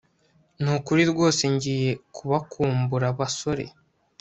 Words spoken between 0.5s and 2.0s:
Nukuri rwose ngiye